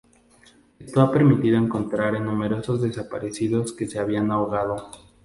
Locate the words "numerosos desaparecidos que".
2.25-3.85